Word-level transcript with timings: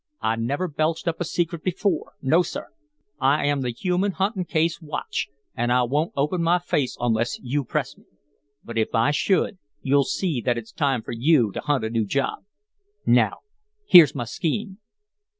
I 0.19 0.35
never 0.35 0.67
belched 0.67 1.07
up 1.07 1.21
a 1.21 1.23
secret 1.23 1.63
before. 1.63 2.13
No, 2.23 2.41
sir; 2.41 2.69
I 3.19 3.45
am 3.45 3.61
the 3.61 3.69
human 3.69 4.13
huntin' 4.13 4.45
case 4.45 4.81
watch, 4.81 5.27
an' 5.55 5.69
I 5.69 5.83
won't 5.83 6.11
open 6.17 6.41
my 6.41 6.57
face 6.57 6.97
unless 6.99 7.37
you 7.39 7.63
press 7.63 7.95
me. 7.95 8.05
But 8.65 8.79
if 8.79 8.95
I 8.95 9.11
should, 9.11 9.59
you'll 9.83 10.05
see 10.05 10.41
that 10.41 10.57
it's 10.57 10.71
time 10.71 11.03
for 11.03 11.11
you 11.11 11.51
to 11.51 11.59
hunt 11.61 11.83
a 11.85 11.91
new 11.91 12.07
job. 12.07 12.39
Now, 13.05 13.41
here's 13.85 14.15
my 14.15 14.25
scheme." 14.25 14.79